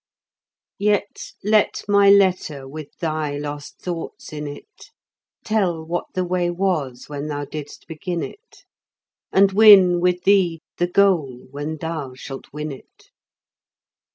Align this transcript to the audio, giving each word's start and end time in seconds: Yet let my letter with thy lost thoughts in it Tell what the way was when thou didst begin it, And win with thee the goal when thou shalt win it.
Yet 0.79 1.33
let 1.43 1.83
my 1.87 2.09
letter 2.09 2.67
with 2.67 2.89
thy 2.97 3.37
lost 3.37 3.77
thoughts 3.79 4.33
in 4.33 4.47
it 4.47 4.89
Tell 5.43 5.85
what 5.85 6.05
the 6.15 6.23
way 6.23 6.49
was 6.49 7.07
when 7.07 7.27
thou 7.27 7.45
didst 7.45 7.85
begin 7.87 8.23
it, 8.23 8.65
And 9.31 9.51
win 9.51 9.99
with 9.99 10.23
thee 10.23 10.61
the 10.79 10.87
goal 10.87 11.45
when 11.51 11.77
thou 11.77 12.15
shalt 12.15 12.51
win 12.51 12.71
it. 12.71 13.11